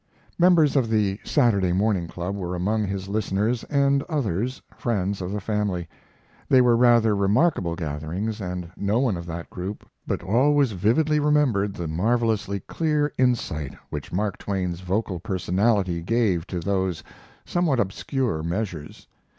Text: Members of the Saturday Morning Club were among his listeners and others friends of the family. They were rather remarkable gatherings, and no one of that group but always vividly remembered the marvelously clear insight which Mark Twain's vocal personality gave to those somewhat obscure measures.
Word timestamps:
Members 0.39 0.75
of 0.75 0.89
the 0.89 1.19
Saturday 1.23 1.71
Morning 1.71 2.07
Club 2.07 2.35
were 2.35 2.55
among 2.55 2.85
his 2.85 3.07
listeners 3.07 3.63
and 3.65 4.01
others 4.09 4.59
friends 4.75 5.21
of 5.21 5.29
the 5.31 5.39
family. 5.39 5.87
They 6.49 6.59
were 6.59 6.75
rather 6.75 7.15
remarkable 7.15 7.75
gatherings, 7.75 8.41
and 8.41 8.71
no 8.75 8.97
one 8.97 9.15
of 9.15 9.27
that 9.27 9.51
group 9.51 9.87
but 10.07 10.23
always 10.23 10.71
vividly 10.71 11.19
remembered 11.19 11.75
the 11.75 11.87
marvelously 11.87 12.61
clear 12.61 13.13
insight 13.19 13.75
which 13.91 14.11
Mark 14.11 14.39
Twain's 14.39 14.79
vocal 14.79 15.19
personality 15.19 16.01
gave 16.01 16.47
to 16.47 16.59
those 16.59 17.03
somewhat 17.45 17.79
obscure 17.79 18.41
measures. 18.41 19.05